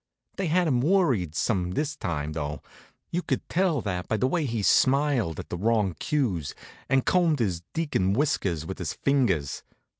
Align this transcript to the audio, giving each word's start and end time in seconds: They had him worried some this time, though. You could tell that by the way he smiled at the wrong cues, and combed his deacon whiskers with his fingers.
They 0.37 0.47
had 0.47 0.67
him 0.67 0.81
worried 0.81 1.35
some 1.35 1.73
this 1.73 1.95
time, 1.95 2.33
though. 2.33 2.63
You 3.11 3.21
could 3.21 3.47
tell 3.49 3.81
that 3.81 4.07
by 4.07 4.17
the 4.17 4.25
way 4.25 4.45
he 4.47 4.63
smiled 4.63 5.39
at 5.39 5.49
the 5.49 5.57
wrong 5.59 5.93
cues, 5.99 6.55
and 6.89 7.05
combed 7.05 7.37
his 7.37 7.61
deacon 7.75 8.13
whiskers 8.13 8.65
with 8.65 8.79
his 8.79 8.93
fingers. 8.93 9.61